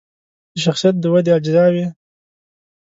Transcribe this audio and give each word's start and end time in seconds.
د 0.53 0.55
شخصیت 0.65 0.95
د 0.99 1.05
ودې 1.13 1.31
اجزاوې 1.37 1.85